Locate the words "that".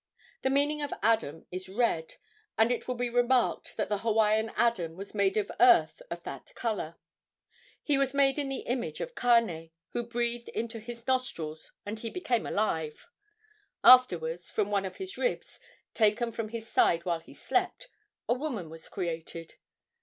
3.77-3.87, 6.23-6.55